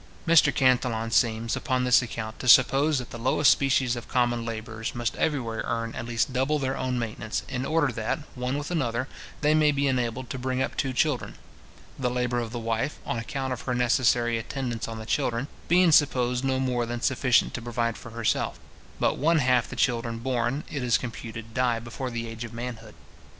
[0.27, 4.95] Mr Cantillon seems, upon this account, to suppose that the lowest species of common labourers
[4.95, 9.07] must everywhere earn at least double their own maintenance, in order that, one with another,
[9.41, 11.35] they may be enabled to bring up two children;
[11.99, 15.91] the labour of the wife, on account of her necessary attendance on the children, being
[15.91, 18.59] supposed no more than sufficient to provide for herself:
[18.99, 22.95] But one half the children born, it is computed, die before the age of manhood.